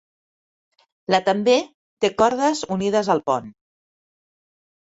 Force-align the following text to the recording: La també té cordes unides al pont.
La 1.15 1.19
també 1.27 1.55
té 2.05 2.11
cordes 2.23 2.65
unides 2.77 3.15
al 3.17 3.23
pont. 3.29 3.53